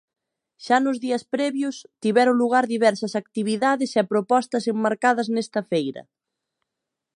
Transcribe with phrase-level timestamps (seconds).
[0.65, 6.03] Xa nos días previos, tiveron lugar diversas actividades e propostas enmarcadas nesta feira.